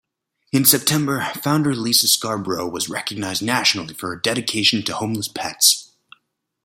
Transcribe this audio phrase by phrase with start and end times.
[0.51, 5.91] In September, founder Lisa Scarbrough was recognized nationally for her dedication to homeless pets.